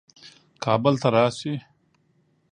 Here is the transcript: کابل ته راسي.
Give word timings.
کابل 0.63 0.93
ته 1.01 1.07
راسي. 1.15 1.53